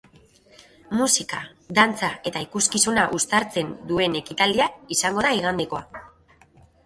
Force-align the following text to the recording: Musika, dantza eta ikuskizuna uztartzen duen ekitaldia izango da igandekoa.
Musika, 0.99 1.41
dantza 1.79 2.09
eta 2.29 2.41
ikuskizuna 2.45 3.03
uztartzen 3.17 3.69
duen 3.91 4.17
ekitaldia 4.23 4.67
izango 4.97 5.27
da 5.27 5.35
igandekoa. 5.41 5.85